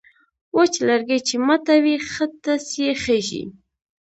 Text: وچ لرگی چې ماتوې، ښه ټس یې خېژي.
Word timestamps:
وچ 0.57 0.73
لرگی 0.87 1.19
چې 1.27 1.35
ماتوې، 1.45 1.95
ښه 2.11 2.25
ټس 2.41 2.65
یې 2.83 2.91
خېژي. 3.03 3.43